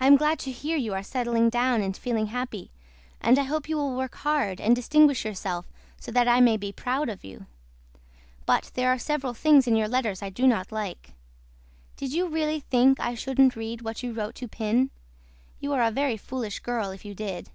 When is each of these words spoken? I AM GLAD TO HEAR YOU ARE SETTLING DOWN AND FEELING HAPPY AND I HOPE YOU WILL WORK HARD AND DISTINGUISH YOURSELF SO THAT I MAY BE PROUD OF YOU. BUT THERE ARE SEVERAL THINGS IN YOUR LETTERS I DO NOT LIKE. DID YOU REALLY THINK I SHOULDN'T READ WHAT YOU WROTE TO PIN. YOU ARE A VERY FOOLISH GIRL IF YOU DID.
I 0.00 0.06
AM 0.06 0.16
GLAD 0.16 0.38
TO 0.38 0.50
HEAR 0.50 0.78
YOU 0.78 0.94
ARE 0.94 1.02
SETTLING 1.02 1.50
DOWN 1.50 1.82
AND 1.82 1.94
FEELING 1.98 2.28
HAPPY 2.28 2.70
AND 3.20 3.38
I 3.38 3.42
HOPE 3.42 3.68
YOU 3.68 3.76
WILL 3.76 3.94
WORK 3.94 4.14
HARD 4.14 4.58
AND 4.58 4.74
DISTINGUISH 4.74 5.26
YOURSELF 5.26 5.70
SO 6.00 6.10
THAT 6.10 6.28
I 6.28 6.40
MAY 6.40 6.56
BE 6.56 6.72
PROUD 6.72 7.10
OF 7.10 7.22
YOU. 7.22 7.44
BUT 8.46 8.70
THERE 8.72 8.88
ARE 8.88 8.98
SEVERAL 8.98 9.34
THINGS 9.34 9.66
IN 9.66 9.76
YOUR 9.76 9.88
LETTERS 9.88 10.22
I 10.22 10.30
DO 10.30 10.46
NOT 10.46 10.72
LIKE. 10.72 11.12
DID 11.98 12.14
YOU 12.14 12.26
REALLY 12.28 12.60
THINK 12.60 13.00
I 13.00 13.14
SHOULDN'T 13.14 13.54
READ 13.54 13.82
WHAT 13.82 14.02
YOU 14.02 14.14
WROTE 14.14 14.34
TO 14.34 14.48
PIN. 14.48 14.90
YOU 15.60 15.74
ARE 15.74 15.82
A 15.82 15.90
VERY 15.90 16.16
FOOLISH 16.16 16.60
GIRL 16.60 16.90
IF 16.92 17.04
YOU 17.04 17.14
DID. 17.14 17.50